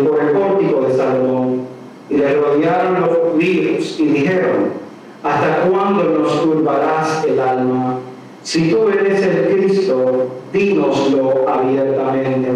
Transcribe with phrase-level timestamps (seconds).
[0.00, 1.62] por el pórtico de Salomón.
[2.10, 4.72] Y le rodearon los judíos y dijeron,
[5.22, 7.98] ¿hasta cuándo nos turbarás el alma?
[8.42, 12.48] Si tú eres el Cristo, dínoslo abiertamente.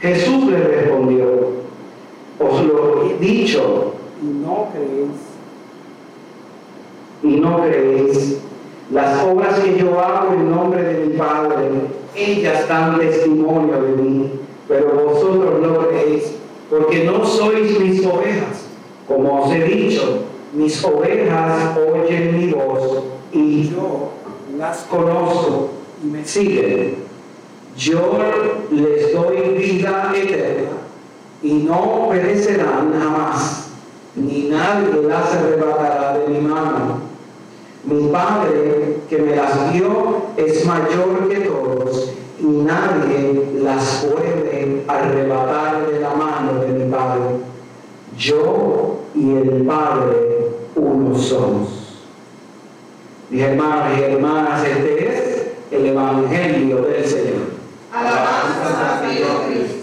[0.00, 1.26] Jesús le respondió,
[2.38, 5.10] os lo he dicho, y no creéis.
[7.22, 8.40] Y no creéis.
[8.92, 11.70] Las obras que yo hago en nombre de mi Padre,
[12.16, 14.30] ellas dan testimonio de mí,
[14.66, 16.34] pero vosotros no creéis,
[16.70, 18.68] porque no sois mis ovejas.
[19.06, 20.20] Como os he dicho,
[20.52, 24.10] mis ovejas oyen mi voz y yo
[24.56, 25.70] las conozco
[26.02, 27.10] y me siguen.
[27.76, 28.18] Yo
[28.70, 30.70] les doy vida eterna
[31.42, 33.70] y no perecerán jamás,
[34.14, 37.00] ni nadie las arrebatará de mi mano.
[37.84, 45.86] Mi Padre que me las dio es mayor que todos y nadie las puede arrebatar
[45.90, 47.20] de la mano de Padre.
[48.16, 51.68] Yo y el Padre uno somos.
[53.30, 57.50] Mis hermanos y hermanas, este es el Evangelio del Señor.
[57.92, 59.79] Alabanza a ti, oh Cristo.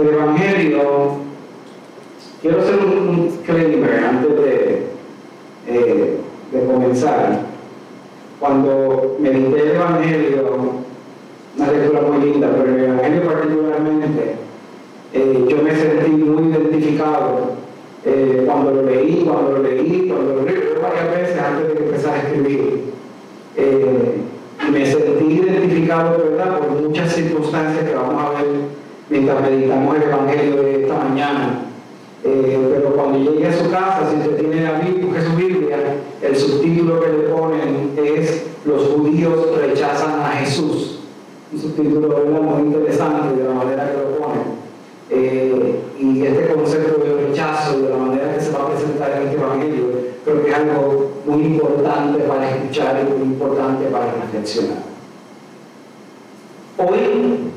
[0.00, 0.80] El Evangelio,
[2.40, 4.86] quiero hacer un, disclaimer antes de,
[5.68, 6.16] eh,
[6.52, 7.40] de comenzar.
[8.38, 10.58] Cuando medité el Evangelio,
[11.58, 14.36] una lectura muy linda, pero el Evangelio particularmente,
[15.12, 17.50] eh, yo me sentí muy identificado
[18.06, 21.84] eh, cuando lo leí, cuando lo leí, cuando lo leí varias veces antes de que
[21.84, 22.90] empezara a escribir.
[24.72, 30.62] Me sentí identificado, ¿verdad?, por muchas circunstancias que vamos a ver mientras meditamos el Evangelio
[30.62, 31.66] de esta mañana.
[32.22, 35.76] Eh, pero cuando llegue a su casa, si usted tiene la Biblia, su Biblia,
[36.22, 41.00] el subtítulo que le ponen es Los judíos rechazan a Jesús.
[41.52, 42.08] Un subtítulo
[42.42, 44.60] muy interesante de la manera que lo ponen.
[45.08, 49.28] Eh, y este concepto de rechazo, de la manera que se va a presentar en
[49.28, 49.84] este Evangelio,
[50.24, 54.90] creo que es algo muy importante para escuchar y muy importante para reflexionar.
[56.78, 57.49] Hoy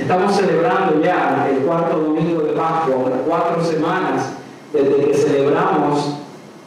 [0.00, 4.32] Estamos celebrando ya el cuarto domingo de Pascua, cuatro semanas
[4.72, 6.16] desde que celebramos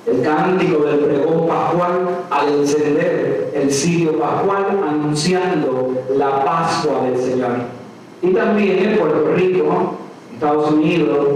[0.05, 7.55] el cántico del pregón pascual al encender el cirio pascual anunciando la Pascua del Señor.
[8.21, 9.95] Y también en Puerto Rico,
[10.35, 11.27] Estados Unidos,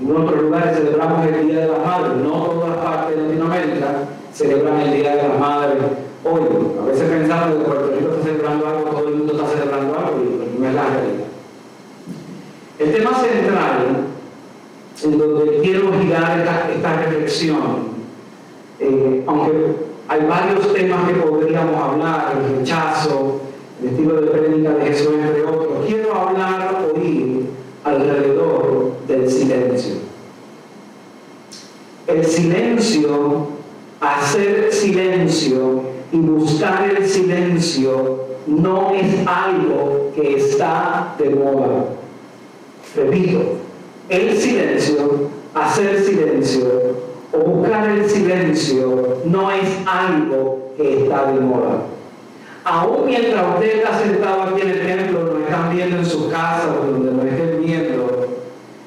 [0.00, 2.16] en otros lugares celebramos el Día de las Madres.
[2.22, 3.86] No todas partes de Latinoamérica
[4.34, 5.78] celebran el Día de las Madres
[6.22, 6.40] hoy.
[6.82, 10.18] A veces pensamos que Puerto Rico está celebrando algo, todo el mundo está celebrando algo
[10.22, 11.30] y no es la realidad.
[12.80, 14.06] El tema central
[15.04, 17.90] en donde quiero girar esta, esta reflexión,
[18.78, 19.52] eh, aunque
[20.08, 23.42] hay varios temas que podríamos hablar, el rechazo,
[23.82, 27.50] el estilo de prédica de Jesús, entre otros, quiero hablar hoy
[27.84, 29.96] alrededor del silencio.
[32.06, 33.46] El silencio,
[34.00, 35.82] hacer silencio
[36.12, 41.99] y buscar el silencio no es algo que está de moda.
[42.96, 43.40] Repito,
[44.08, 46.66] el silencio, hacer silencio
[47.32, 51.82] o buscar el silencio no es algo que está de moda.
[52.64, 56.68] aún mientras usted está sentado aquí en el templo, nos están viendo en su casa
[56.68, 58.28] o donde nos estén viendo,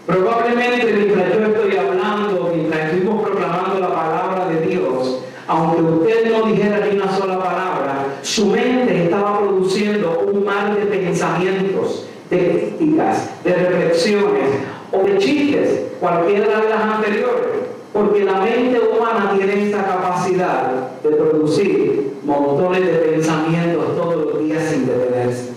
[0.06, 6.46] probablemente mientras yo estoy hablando, mientras estuvimos proclamando la palabra de Dios, aunque usted no
[6.48, 13.30] dijera ni una sola palabra, su mente estaba produciendo un mar de pensamientos, de críticas,
[13.44, 14.50] de reflexiones
[14.92, 21.10] o de chistes, cualquiera de las anteriores, porque la mente humana tiene esa capacidad de
[21.10, 22.14] producir
[22.44, 25.50] montones de pensamientos todos los días sin detenerse.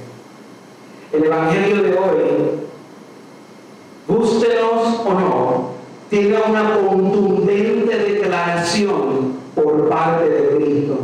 [1.12, 2.26] El Evangelio de hoy,
[4.08, 5.70] gústenos o no,
[6.10, 10.98] tiene una contundente declaración por parte de Cristo.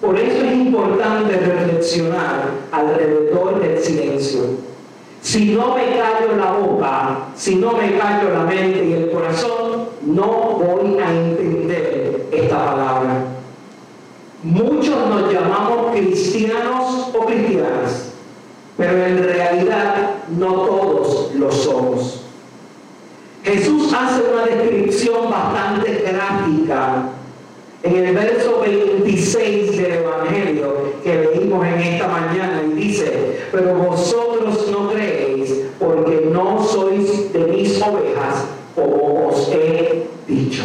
[0.00, 4.40] Por eso es importante reflexionar alrededor del silencio.
[5.20, 9.88] Si no me callo la boca, si no me callo la mente y el corazón,
[10.06, 13.24] no voy a entender esta palabra.
[14.42, 18.12] Muchos nos llamamos cristianos o cristianas,
[18.78, 22.22] pero en realidad no todos lo somos.
[23.44, 27.10] Jesús hace una descripción bastante gráfica
[27.82, 34.68] en el verso 26 del Evangelio que leímos en esta mañana y dice, pero vosotros
[34.70, 38.44] no creéis porque no sois de mis ovejas
[38.74, 40.62] como os he dicho.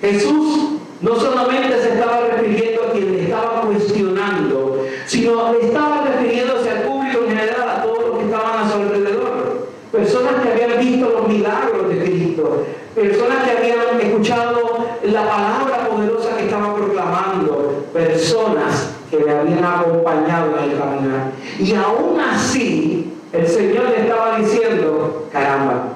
[0.00, 6.70] Jesús no solamente se estaba refiriendo a quien le estaba cuestionando, sino le estaba refiriéndose
[6.70, 9.68] al público en general, a todos los que estaban a su alrededor.
[9.90, 12.64] Personas que habían visto los milagros de Cristo,
[12.94, 20.56] personas que habían escuchado la palabra poderosa que estaba proclamando, personas que le habían acompañado
[20.58, 21.32] en el caminar.
[21.58, 25.92] Y aún así, el Señor le estaba diciendo, caramba,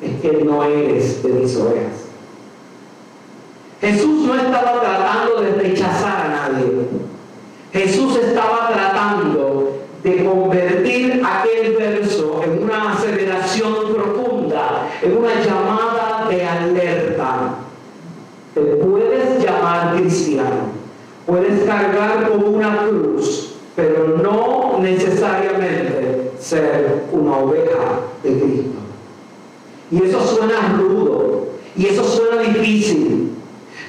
[0.00, 2.06] es que no eres de mis ovejas.
[3.80, 6.66] Jesús no estaba tratando de rechazar a nadie.
[7.72, 16.44] Jesús estaba tratando de convertir aquel verso en una aceleración profunda, en una llamada de
[16.44, 17.54] alerta.
[18.54, 20.72] Te puedes llamar cristiano,
[21.26, 28.78] puedes cargar con una cruz, pero no necesariamente ser una oveja de Cristo.
[29.90, 33.32] Y eso suena rudo, y eso suena difícil,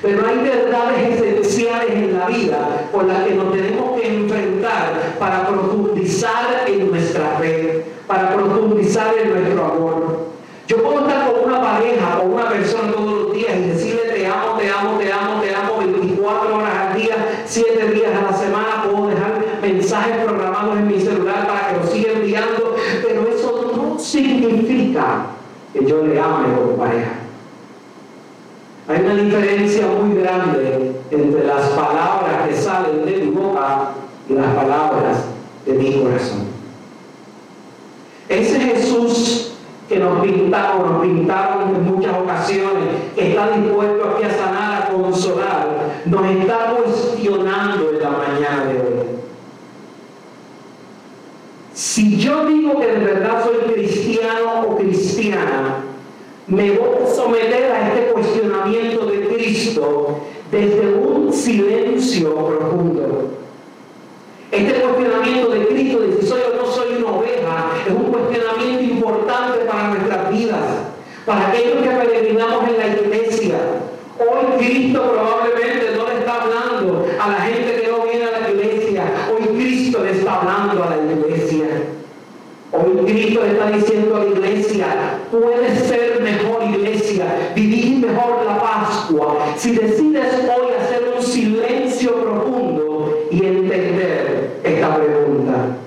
[0.01, 5.47] pero hay verdades esenciales en la vida por las que nos tenemos que enfrentar para
[5.47, 10.31] profundizar en nuestra fe, para profundizar en nuestro amor.
[10.67, 14.25] Yo puedo estar con una pareja o una persona todos los días y decirle te
[14.25, 18.37] amo, te amo, te amo, te amo 24 horas al día, 7 días a la
[18.37, 18.83] semana.
[18.83, 22.75] Puedo dejar mensajes programados en mi celular para que los siga enviando,
[23.05, 25.25] pero eso no significa
[25.73, 27.11] que yo le ame como pareja.
[28.87, 33.91] Hay una diferencia muy grande entre las palabras que salen de mi boca
[34.29, 35.25] y las palabras
[35.65, 36.47] de mi corazón.
[38.27, 39.53] Ese Jesús
[39.87, 42.83] que nos pintaron, nos pintaron en muchas ocasiones,
[43.13, 45.67] que está dispuesto aquí a sanar, a consolar,
[46.05, 49.05] nos está cuestionando en la mañana de hoy.
[51.73, 55.83] Si yo digo que de verdad soy cristiano o cristiana,
[56.47, 60.19] me voy a someter a este cuestionamiento de Cristo
[60.51, 63.29] desde un silencio profundo.
[64.51, 68.83] Este cuestionamiento de Cristo de si soy o no soy una oveja es un cuestionamiento
[68.83, 70.65] importante para nuestras vidas,
[71.25, 73.55] para aquellos que peregrinamos en la iglesia.
[74.19, 78.49] Hoy Cristo probablemente no le está hablando a la gente que no viene a la
[78.51, 81.65] iglesia, hoy Cristo le está hablando a la iglesia.
[82.73, 84.87] Hoy Cristo le está diciendo a la iglesia,
[85.31, 93.17] puedes ser mejor iglesia, vivir mejor la Pascua, si decides hoy hacer un silencio profundo
[93.31, 95.77] y entender esta pregunta,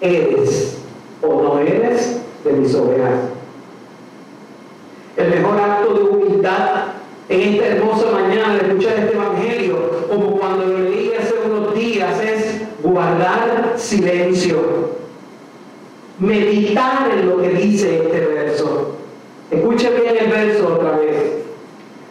[0.00, 0.78] ¿eres
[1.20, 3.14] o no eres de mis ovejas?
[5.16, 6.84] El mejor acto de humildad
[7.28, 12.20] en esta hermosa mañana de escuchar este Evangelio, como cuando lo leí hace unos días,
[12.20, 15.02] es guardar silencio
[16.18, 18.31] meditar en lo que dice este
[20.26, 21.42] verso otra vez.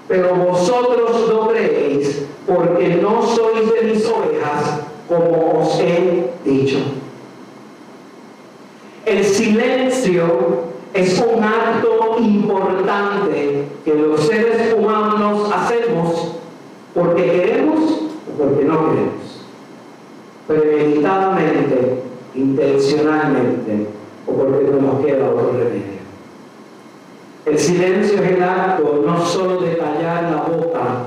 [0.08, 6.80] Pero vosotros no creéis porque no sois de mis ovejas, como os he dicho.
[9.06, 16.36] El silencio es un acto importante que los seres humanos hacemos
[16.94, 17.80] porque queremos
[18.28, 19.46] o porque no queremos.
[20.48, 22.04] Premeditadamente,
[22.36, 23.88] intencionalmente
[24.28, 26.02] o porque no nos queda otro remedio.
[27.46, 31.04] El silencio es el acto no solo de callar la boca,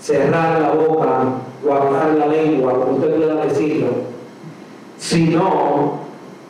[0.00, 1.22] cerrar la boca
[1.62, 3.88] guardar la lengua, como usted pueda decirlo,
[4.98, 6.00] sino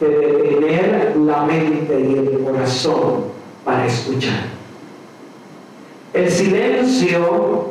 [0.00, 3.24] de tener la mente y el corazón
[3.64, 4.48] para escuchar.
[6.12, 7.68] El silencio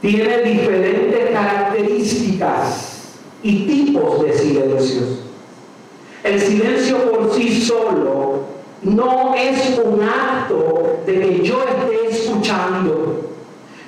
[0.00, 5.20] tiene diferentes características y tipos de silencios.
[6.24, 8.41] El silencio por sí solo
[8.82, 13.20] no es un acto de que yo esté escuchando.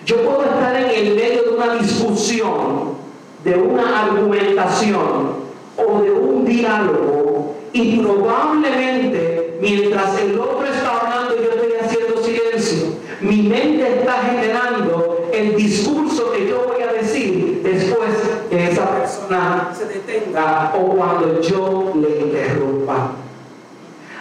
[0.06, 2.94] Yo puedo estar en el medio de una discusión,
[3.42, 5.44] de una argumentación
[5.76, 12.86] o de un diálogo y probablemente mientras el otro está hablando yo estoy haciendo silencio,
[13.20, 18.10] mi mente está generando el discurso que yo voy a decir después
[18.48, 23.24] que esa persona se detenga o cuando yo le interrumpa.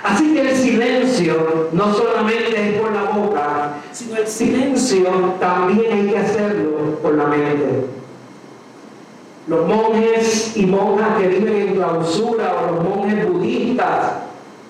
[0.03, 6.07] Así que el silencio no solamente es por la boca, sino el silencio también hay
[6.09, 7.85] que hacerlo por la mente.
[9.47, 14.13] Los monjes y monjas que viven en clausura o los monjes budistas,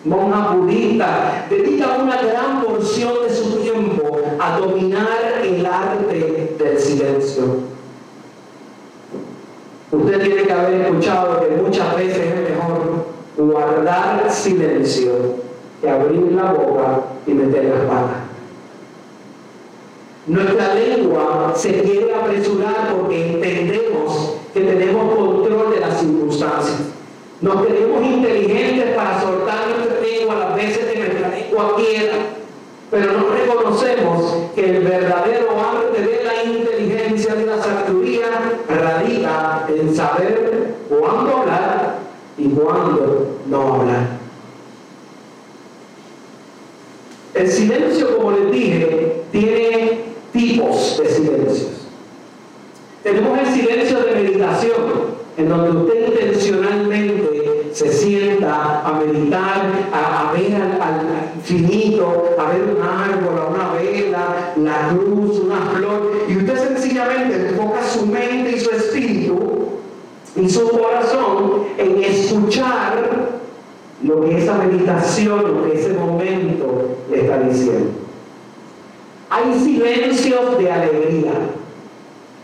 [0.05, 7.73] monjas budistas, dedican una gran porción de su tiempo a dominar el arte del silencio.
[9.91, 12.52] Usted tiene que haber escuchado que muchas veces
[13.37, 15.11] guardar silencio
[15.81, 18.17] que abrir la boca y meter las patas.
[20.25, 26.79] Nuestra lengua se quiere apresurar porque entendemos que tenemos control de las circunstancias.
[27.41, 32.13] Nos tenemos inteligentes para soltar nuestra lengua las veces que nuestra lengua quiera,
[32.89, 38.27] pero no reconocemos que el verdadero arte de la inteligencia de la sabiduría
[38.69, 40.92] radica en saber y
[42.55, 44.23] cuándo no hablar.
[47.33, 51.87] El silencio, como les dije, tiene tipos de silencios.
[53.01, 60.53] Tenemos el silencio de meditación, en donde usted intencionalmente se sienta a meditar, a, ver
[60.55, 67.49] al, infinito, a ver un árbol, una vela, la luz, una flor, y usted sencillamente
[67.49, 69.12] enfoca su mente y su espíritu
[70.43, 73.29] y su corazón en escuchar
[74.03, 77.91] lo que esa meditación, lo que ese momento le está diciendo.
[79.29, 81.31] Hay silencios de alegría.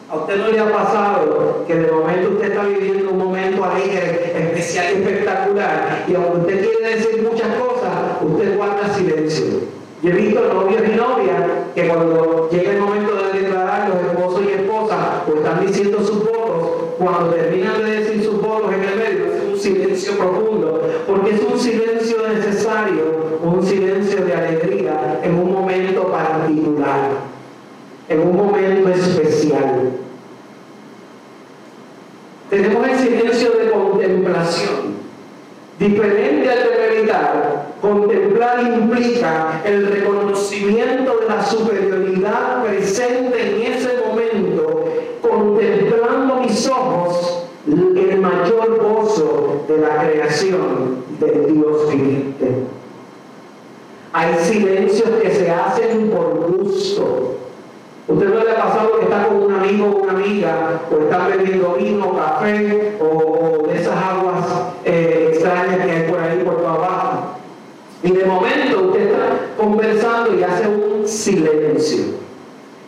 [0.10, 4.34] ¿A usted no le ha pasado que de momento usted está viviendo un momento alegre,
[4.34, 6.06] especial y espectacular?
[6.08, 7.91] Y aunque usted quiere decir muchas cosas,
[8.22, 9.46] usted guarda silencio.
[10.01, 11.44] Yo he visto novios y novias
[11.75, 16.18] que cuando llega el momento de declarar los esposos y esposas, o están diciendo sus
[17.00, 21.41] cuando terminan de decir sus votos en el medio, es un silencio profundo, porque es
[21.41, 27.29] un silencio necesario, un silencio de alegría en un momento particular
[28.10, 29.91] en un momento especial.
[32.50, 35.00] Tenemos el silencio de contemplación.
[35.77, 44.86] Diferente al de meditar, contemplar implica el reconocimiento de la superioridad presente en ese momento,
[45.22, 46.88] contemplando mis ojos
[48.21, 52.63] mayor gozo de la creación del Dios viviente.
[54.13, 57.35] Hay silencios que se hacen por gusto,
[58.09, 61.27] ¿Usted no le ha pasado que está con un amigo o una amiga, o está
[61.27, 64.45] bebiendo vino, café, o, de esas aguas
[64.83, 67.35] eh, extrañas que hay por ahí por abajo?
[68.01, 72.05] Y de momento usted está conversando y hace un silencio.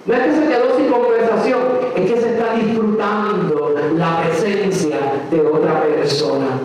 [0.07, 1.59] No es que se quedó sin conversación,
[1.95, 4.80] es que se está disfrutando la presencia
[5.31, 6.59] de otra persona.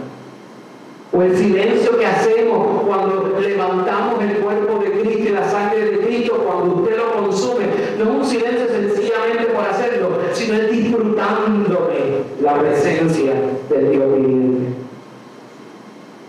[1.13, 5.99] O el silencio que hacemos cuando levantamos el cuerpo de Cristo y la sangre de
[6.01, 7.67] Cristo, cuando usted lo consume,
[7.99, 13.33] no es un silencio sencillamente por hacerlo, sino es disfrutando de la presencia
[13.71, 14.67] del Dios viviente.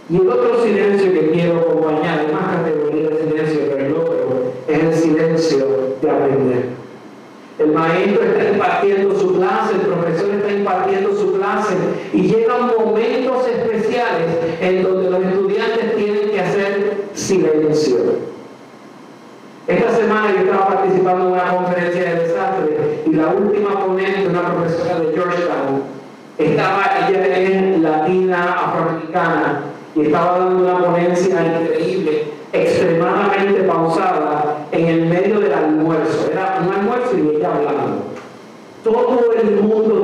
[0.09, 4.79] Y el otro silencio que quiero acompañar, más categoría de silencio, pero el otro es
[4.79, 5.67] el silencio
[6.01, 6.86] de aprender.
[7.59, 11.75] El maestro está impartiendo su clase, el profesor está impartiendo su clase
[12.13, 14.27] y llegan momentos especiales
[14.61, 17.97] en donde los estudiantes tienen que hacer silencio.
[19.67, 24.53] Esta semana yo estaba participando en una conferencia de desastre y la última ponente, una
[24.53, 25.81] profesora de Georgetown,
[26.37, 29.61] estaba, ella es latina, afroamericana,
[29.95, 36.29] y estaba dando una ponencia increíble, extremadamente pausada, en el medio del almuerzo.
[36.31, 38.03] Era un almuerzo y ella hablando.
[38.83, 40.01] Todo el mundo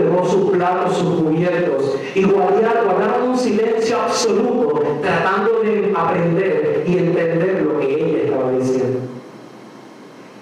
[0.93, 8.23] sus cubiertos y guardaron un silencio absoluto tratando de aprender y entender lo que ella
[8.23, 8.99] estaba diciendo.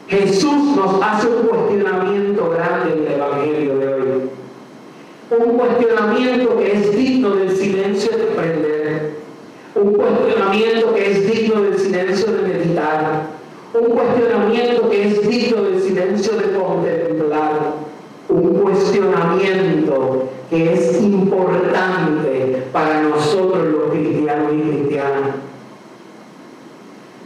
[0.07, 4.29] Jesús nos hace un cuestionamiento grande en el Evangelio de hoy.
[5.57, 7.55] cuestionamiento que es digno del
[11.77, 13.21] silencio de meditar,
[13.73, 17.75] un cuestionamiento que es digno del silencio de contemplar,
[18.27, 25.35] un cuestionamiento que es importante para nosotros los cristianos y cristianas.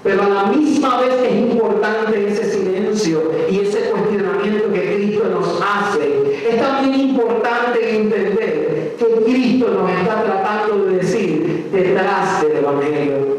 [0.03, 5.61] Pero a la misma vez es importante ese silencio y ese cuestionamiento que Cristo nos
[5.61, 6.49] hace.
[6.49, 13.35] Es también importante entender que Cristo nos está tratando de decir detrás del Evangelio.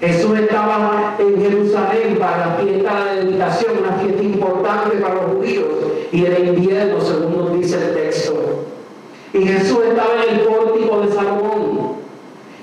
[0.00, 5.24] Jesús estaba en Jerusalén para la fiesta de la dedicación, una fiesta importante para los
[5.36, 5.66] judíos,
[6.12, 8.64] y era invierno, según nos dice el texto.
[9.32, 11.96] Y Jesús estaba en el pórtico de Salomón.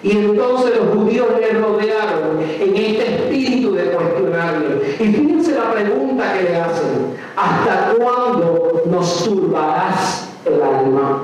[0.03, 4.97] Y entonces los judíos le rodearon en este espíritu de cuestionarle.
[4.99, 7.17] Y fíjense la pregunta que le hacen.
[7.35, 11.23] ¿Hasta cuándo nos turbarás el alma?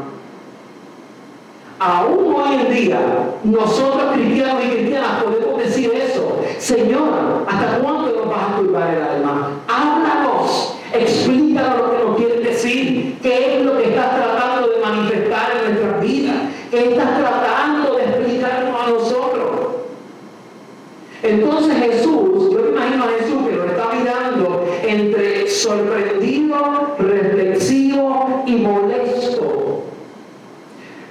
[1.80, 3.00] Aún hoy en día,
[3.44, 6.40] nosotros cristianos y cristianas podemos decir eso.
[6.58, 9.52] Señor, ¿hasta cuándo nos vas a turbar el alma?
[9.68, 13.18] Háblanos, explícanos lo que nos quieres decir.
[13.22, 16.36] ¿Qué es lo que estás tratando de manifestar en nuestras vidas?
[16.70, 19.50] ¿Qué estás tratando de explicarnos a nosotros?
[21.30, 28.56] Entonces Jesús, yo me imagino a Jesús que lo está mirando entre sorprendido, reflexivo y
[28.56, 29.84] molesto.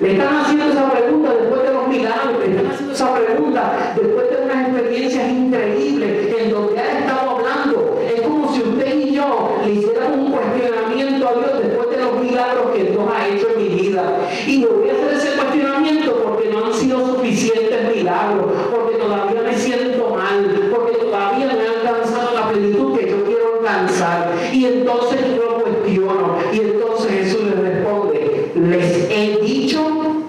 [0.00, 4.30] Le están haciendo esa pregunta después de los milagros, le están haciendo esa pregunta después
[4.30, 8.00] de unas experiencias increíbles en donde ha estado hablando.
[8.04, 12.20] Es como si usted y yo le hiciéramos un cuestionamiento a Dios después de los
[12.20, 14.18] milagros que Dios ha hecho en mi vida.
[14.46, 19.42] Y le voy a hacer ese cuestionamiento porque no han sido suficientes milagros, porque todavía
[19.42, 24.32] me siento mal, porque todavía no he alcanzado la plenitud que yo quiero alcanzar.
[24.52, 26.37] Y entonces yo lo cuestiono.
[26.52, 29.84] Y entonces Jesús le responde, les he dicho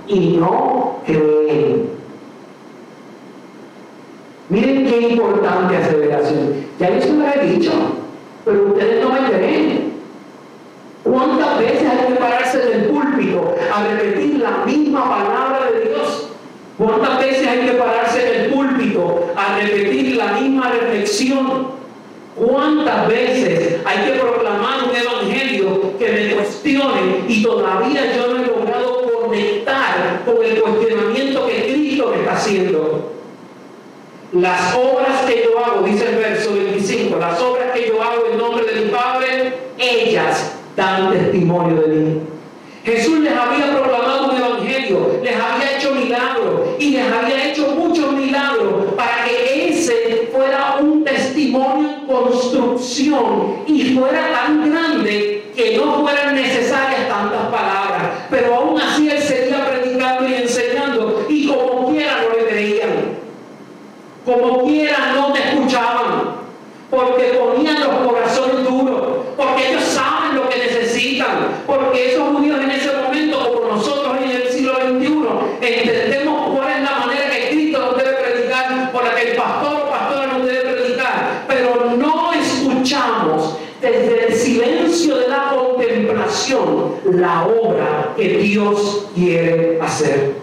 [0.07, 1.89] y no creen.
[4.49, 4.99] Miren qué
[5.59, 6.65] importante aceleración.
[6.79, 7.71] Ya yo se lo he dicho,
[8.45, 9.89] pero ustedes no me creen.
[11.03, 16.29] ¿Cuántas veces hay que pararse en el púlpito a repetir la misma palabra de Dios?
[16.77, 21.79] ¿Cuántas veces hay que pararse en el púlpito a repetir la misma reflexión?
[22.35, 28.47] ¿Cuántas veces hay que proclamar un evangelio que me cuestione y todavía yo no he
[28.47, 33.19] logrado conectar con el cuestionamiento que Cristo me está haciendo?
[34.31, 38.37] Las obras que yo hago, dice el verso 25, las obras que yo hago en
[38.37, 39.53] nombre de mi Padre,
[39.89, 42.21] ellas dan testimonio de mí.
[42.83, 48.13] Jesús les había proclamado un evangelio, les había hecho milagros y les había hecho muchos
[48.13, 56.01] milagros para que ese fuera un testimonio en construcción y fuera tan grande que no
[56.01, 58.03] fueran necesarias tantas palabras.
[58.29, 62.89] Pero aún así él seguía predicando y enseñando y como quiera no le creían.
[64.25, 66.39] Como quiera no te escuchaban.
[66.89, 69.18] Porque ponían los corazones duros.
[69.39, 71.63] Porque ellos saben lo que necesitan.
[71.65, 76.83] Porque esos judíos en ese momento, como nosotros en el siglo XXI, entendemos cuál es
[76.83, 80.45] la manera que Cristo nos debe predicar, por la que el pastor o pastora nos
[80.45, 81.45] debe predicar.
[81.47, 90.33] Pero no escuchamos desde el silencio de la contemplación la obra que Dios quiere hacer.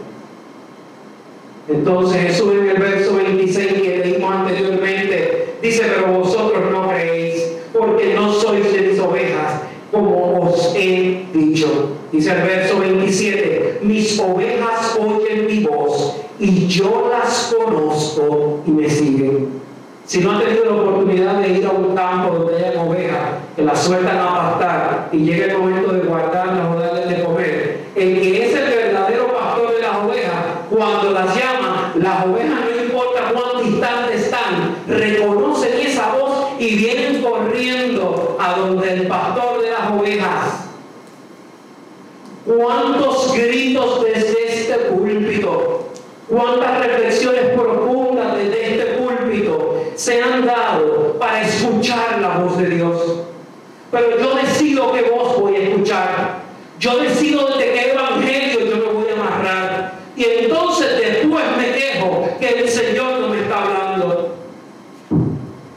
[1.68, 8.14] Entonces Jesús en el verso 26 que leímos anteriormente dice, pero vosotros no creéis porque
[8.14, 9.60] no sois de mis ovejas,
[9.92, 11.95] como os he dicho.
[12.12, 18.88] Dice el verso 27, mis ovejas oyen mi voz y yo las conozco y me
[18.88, 19.48] siguen.
[20.06, 23.20] Si no han tenido la oportunidad de ir a un campo donde hay ovejas,
[23.56, 27.80] que las sueltan a pastar y llega el momento de guardarlas o darles de comer,
[27.96, 32.84] el que es el verdadero pastor de las ovejas, cuando las llama, las ovejas no
[32.84, 39.70] importa cuán distantes están, reconocen esa voz y vienen corriendo a donde el pastor de
[39.70, 40.66] las ovejas.
[42.46, 45.88] ¿Cuántos gritos desde este púlpito?
[46.28, 53.20] ¿Cuántas reflexiones profundas desde este púlpito se han dado para escuchar la voz de Dios?
[53.90, 56.40] Pero yo decido qué voz voy a escuchar.
[56.78, 59.92] Yo decido de qué evangelio yo me voy a amarrar.
[60.16, 64.36] Y entonces después me quejo que el Señor no me está hablando.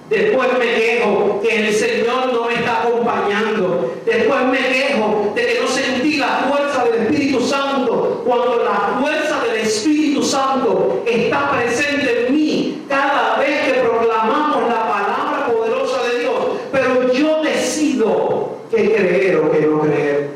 [0.10, 3.94] Después me quejo que el Señor no me está acompañando.
[4.06, 9.40] Después me quejo de que no sentí la fuerza del Espíritu Santo cuando la fuerza
[9.44, 16.20] del Espíritu Santo está presente en mí cada vez que proclamamos la palabra poderosa de
[16.20, 16.36] Dios.
[16.72, 20.30] Pero yo decido creer o qué no creer.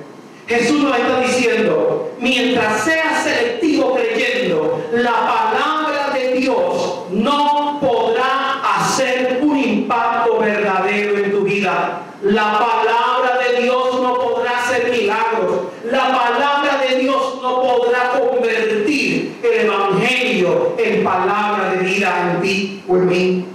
[0.47, 9.39] Jesús nos está diciendo, mientras seas selectivo creyendo, la palabra de Dios no podrá hacer
[9.41, 12.03] un impacto verdadero en tu vida.
[12.21, 15.61] La palabra de Dios no podrá hacer milagros.
[15.89, 22.83] La palabra de Dios no podrá convertir el Evangelio en palabra de vida en ti
[22.87, 23.45] o en mí.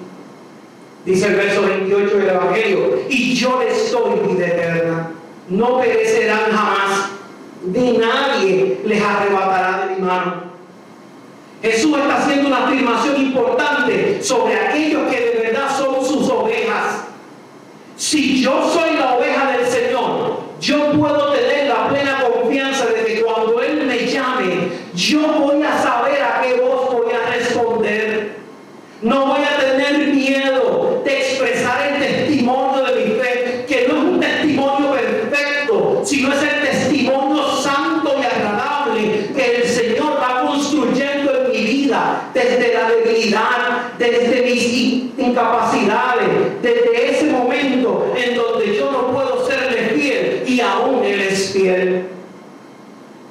[1.08, 5.10] Dice el verso 28 del Evangelio, y yo les doy vida eterna.
[5.48, 7.08] No perecerán jamás,
[7.64, 10.34] ni nadie les arrebatará de mi mano.
[11.62, 17.06] Jesús está haciendo una afirmación importante sobre aquellos que de verdad son sus ovejas.
[17.96, 23.22] Si yo soy la oveja del Señor, yo puedo tener la plena confianza de que
[23.22, 28.47] cuando Él me llame, yo voy a saber a qué voz voy a responder.
[29.00, 34.02] No voy a tener miedo de expresar el testimonio de mi fe, que no es
[34.02, 41.32] un testimonio perfecto, sino es el testimonio santo y agradable que el Señor va construyendo
[41.32, 48.90] en mi vida, desde la debilidad, desde mis incapacidades, desde ese momento en donde yo
[48.90, 52.06] no puedo serle fiel y aún Él es fiel.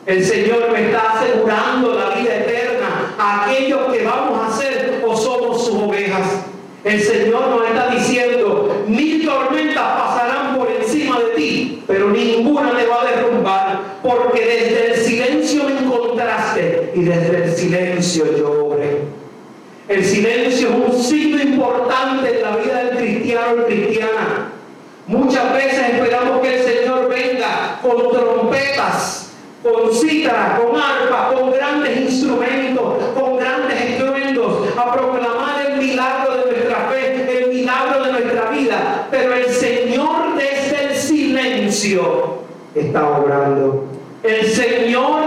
[0.06, 5.16] El Señor me está asegurando la vida eterna a aquellos que vamos a ser o
[5.16, 6.46] somos sus ovejas.
[6.84, 12.86] El Señor nos está diciendo, mil tormentas pasarán por encima de ti, pero ninguna te
[12.86, 19.02] va a derrumbar, porque desde el silencio me encontraste y desde el silencio yo obré.
[19.88, 24.52] El silencio es un signo importante en la vida del cristiano o cristiana.
[25.06, 29.32] Muchas veces esperamos que el Señor venga con trompetas,
[29.62, 32.84] con cítara, con arpa, con grandes instrumentos,
[33.14, 39.08] con grandes estruendos, a proclamar el milagro de nuestra fe, el milagro de nuestra vida.
[39.12, 42.40] Pero el Señor desde el silencio
[42.74, 43.86] está obrando.
[44.24, 45.27] El Señor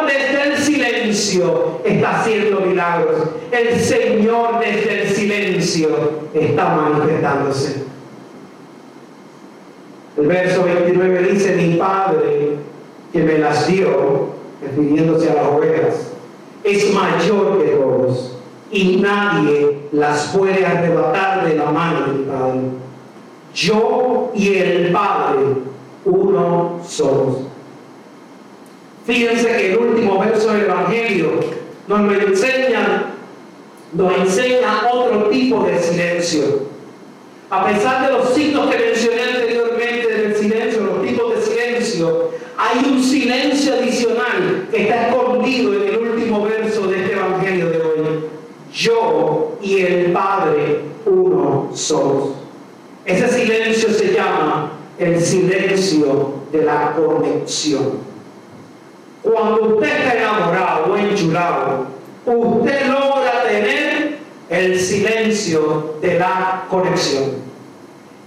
[1.85, 3.29] está haciendo milagros.
[3.51, 5.89] El Señor desde el silencio
[6.35, 7.85] está manifestándose.
[10.17, 12.57] El verso 29 dice, mi Padre
[13.13, 14.31] que me las dio,
[14.63, 16.13] refiriéndose a las ovejas,
[16.65, 18.37] es mayor que todos
[18.71, 22.61] y nadie las puede arrebatar de la mano de mi Padre.
[23.55, 25.41] Yo y el Padre,
[26.05, 27.50] uno somos.
[29.11, 31.41] Fíjense que el último verso del Evangelio
[31.89, 33.07] nos lo enseña,
[33.93, 36.61] nos enseña otro tipo de silencio.
[37.51, 42.89] A pesar de los signos que mencioné anteriormente del silencio, los tipos de silencio, hay
[42.89, 48.25] un silencio adicional que está escondido en el último verso de este Evangelio de hoy.
[48.73, 52.37] Yo y el Padre uno somos.
[53.05, 54.71] Ese silencio se llama
[55.01, 58.10] el silencio de la conexión.
[59.41, 61.87] Cuando usted está enamorado o enchulado,
[62.27, 64.19] usted logra tener
[64.51, 67.37] el silencio de la conexión.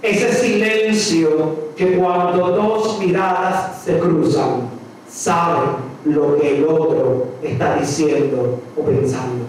[0.02, 4.68] Ese silencio que cuando dos miradas se cruzan,
[5.08, 9.44] saben lo que el otro está diciendo o pensando.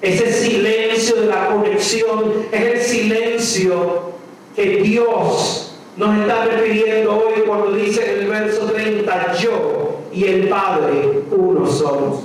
[0.00, 4.12] Ese silencio de la conexión es el silencio
[4.54, 9.87] que Dios nos está refiriendo hoy cuando dice en el verso 30, yo
[10.18, 12.24] y el Padre uno somos.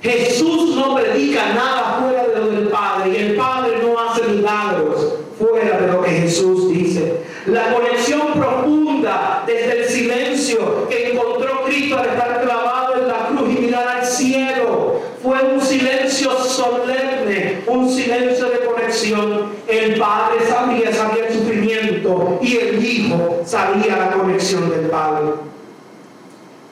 [0.00, 5.14] Jesús no predica nada fuera de lo del Padre y el Padre no hace milagros
[5.38, 7.20] fuera de lo que Jesús dice.
[7.44, 13.50] La conexión profunda desde el silencio que encontró Cristo al estar clavado en la cruz
[13.50, 19.50] y mirar al cielo fue un silencio solemne, un silencio de conexión.
[19.68, 25.55] El Padre sabía, sabía el sufrimiento y el Hijo sabía la conexión del Padre.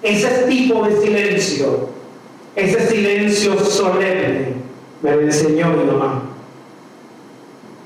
[0.04, 1.88] Ese tipo de silencio,
[2.54, 4.52] ese silencio solemne,
[5.00, 6.22] me lo enseñó mi mamá.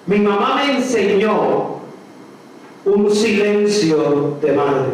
[0.04, 1.78] Mi mamá me enseñó
[2.84, 4.88] un silencio de madre.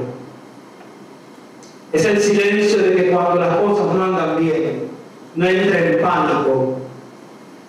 [1.94, 4.82] Es el silencio de que cuando las cosas no andan bien,
[5.34, 6.74] no entra en pánico,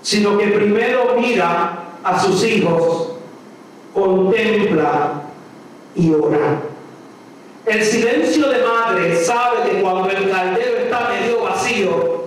[0.01, 3.13] sino que primero mira a sus hijos,
[3.93, 5.21] contempla
[5.95, 6.74] y ora.
[7.65, 12.25] El silencio de madre sabe que cuando el caldero está medio vacío,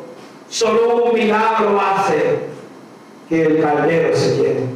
[0.49, 2.41] solo un milagro hace
[3.29, 4.67] que el caldero se llene.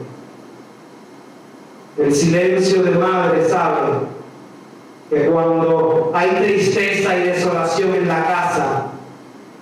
[1.98, 3.90] El silencio de madre sabe
[5.10, 8.86] que cuando hay tristeza y desolación en la casa,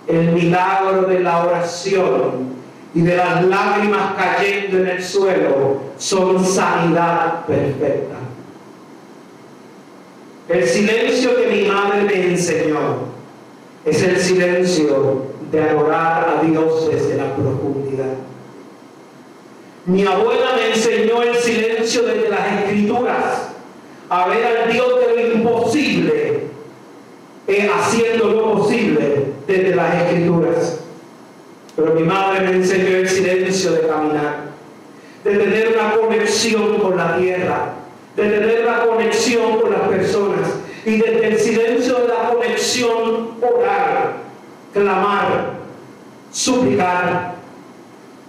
[0.07, 2.61] el milagro de la oración
[2.95, 8.17] y de las lágrimas cayendo en el suelo son sanidad perfecta.
[10.51, 13.07] El silencio que mi madre me enseñó
[13.85, 18.15] es el silencio de adorar a Dios desde la profundidad.
[19.87, 23.51] Mi abuela me enseñó el silencio desde las escrituras,
[24.09, 26.41] a ver al Dios de lo imposible,
[27.47, 30.81] eh, haciendo lo posible desde las escrituras.
[31.77, 34.47] Pero mi madre me enseñó el silencio de caminar,
[35.23, 37.75] de tener una conexión con la tierra,
[38.17, 40.51] de tener una conexión con las personas
[40.85, 44.17] y desde el silencio de la conexión orar,
[44.73, 45.55] clamar,
[46.33, 47.35] suplicar.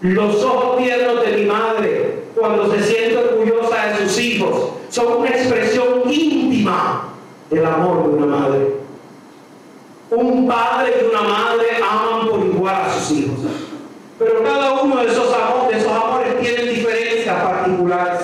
[0.01, 5.29] Los ojos tiernos de mi madre, cuando se siente orgullosa de sus hijos, son una
[5.29, 7.13] expresión íntima
[7.51, 8.75] del amor de una madre.
[10.09, 13.39] Un padre y una madre aman por igual a sus hijos.
[14.17, 18.21] Pero cada uno de esos amores, de esos amores tienen diferencias particulares.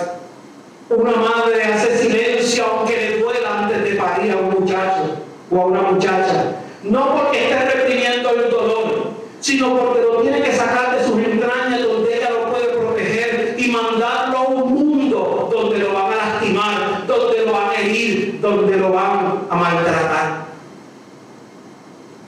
[0.90, 5.18] Una madre hace silencio aunque le duela antes de parir a un muchacho
[5.52, 6.56] o a una muchacha.
[6.84, 9.12] No porque esté reprimiendo el dolor,
[9.58, 13.72] sino porque lo tiene que sacar de sus entrañas donde ella lo puede proteger y
[13.72, 18.78] mandarlo a un mundo donde lo van a lastimar, donde lo van a herir, donde
[18.78, 20.46] lo van a maltratar.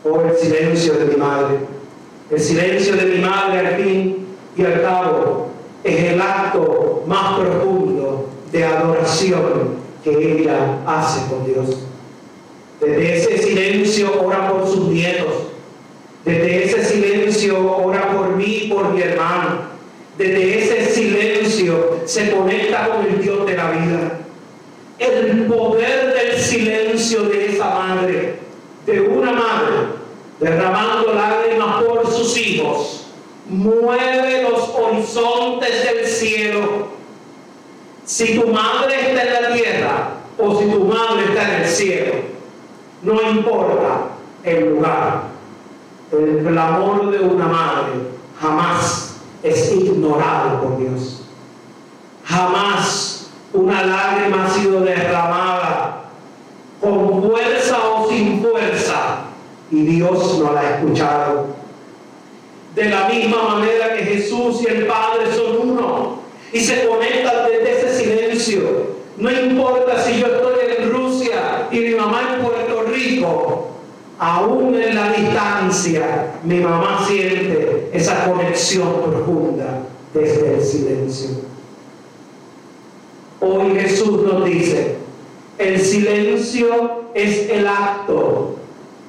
[0.04, 1.60] Oh, el silencio de mi madre.
[2.32, 4.26] El silencio de mi madre al fin
[4.58, 5.50] y al cabo
[5.84, 11.78] es el acto más profundo de adoración que ella hace con Dios.
[12.82, 15.50] Desde ese silencio ora por sus nietos.
[16.26, 19.70] Desde ese silencio ora por mí por mi hermano.
[20.18, 24.20] Desde ese silencio se conecta con el Dios de la vida.
[25.00, 28.36] El poder del silencio de esa madre,
[28.86, 29.76] de una madre,
[30.40, 33.08] derramando lágrimas por sus hijos,
[33.48, 37.00] mueve los horizontes del cielo
[38.10, 42.14] si tu madre está en la tierra o si tu madre está en el cielo,
[43.04, 44.08] no importa
[44.44, 45.26] el lugar.
[46.12, 47.94] El clamor de una madre
[48.40, 51.22] jamás es ignorado por Dios.
[52.26, 56.06] Jamás una lágrima ha sido derramada
[56.82, 59.26] con fuerza o sin fuerza
[59.72, 61.48] y Dios no la ha escuchado.
[62.76, 66.20] De la misma manera que Jesús y el Padre son uno,
[66.52, 69.00] y se conecta desde ese silencio.
[69.18, 73.68] No importa si yo estoy en Rusia y mi mamá en Puerto Rico,
[74.20, 81.30] aún en la distancia, mi mamá siente esa conexión profunda desde el silencio.
[83.40, 84.96] Hoy Jesús nos dice,
[85.58, 88.58] el silencio es el acto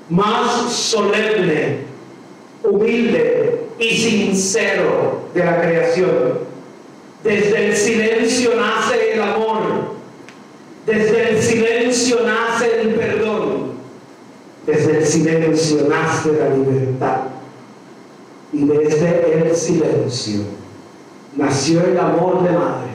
[0.08, 1.78] más solemne,
[2.62, 6.50] humilde y sincero de la creación.
[7.24, 9.60] Desde el silencio nace el amor.
[10.86, 13.19] Desde el silencio nace el perdón.
[14.70, 17.22] Desde el silencio nace la libertad.
[18.52, 20.42] Y desde el silencio
[21.36, 22.90] nació el amor de madre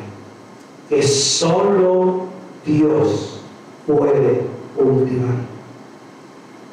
[0.88, 2.28] que solo
[2.66, 3.42] Dios
[3.86, 4.44] puede
[4.78, 5.36] ultimar.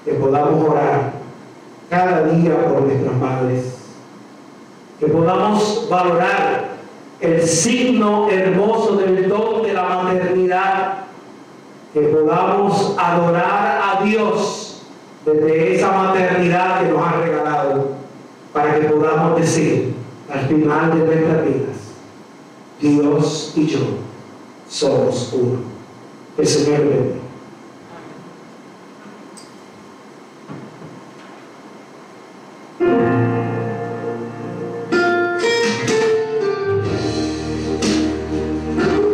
[0.05, 1.15] Que podamos orar
[1.91, 3.65] cada día por nuestras madres.
[5.01, 6.77] Que podamos valorar
[7.19, 10.95] el signo hermoso del don de la maternidad,
[11.93, 14.72] que podamos adorar a Dios
[15.25, 17.91] desde esa maternidad que nos ha regalado,
[18.53, 19.95] para que podamos decir
[20.31, 21.77] al final de nuestras vidas,
[22.81, 23.81] Dios y yo
[24.69, 25.59] somos uno.
[26.37, 27.22] El Señor bendiga.